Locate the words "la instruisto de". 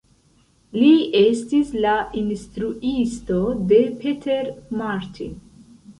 1.85-3.83